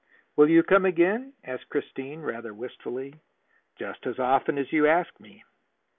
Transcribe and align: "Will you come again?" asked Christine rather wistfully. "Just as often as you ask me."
"Will 0.35 0.49
you 0.49 0.63
come 0.63 0.85
again?" 0.85 1.33
asked 1.43 1.69
Christine 1.69 2.23
rather 2.23 2.55
wistfully. 2.55 3.19
"Just 3.75 4.07
as 4.07 4.17
often 4.17 4.57
as 4.57 4.73
you 4.73 4.87
ask 4.87 5.19
me." 5.19 5.43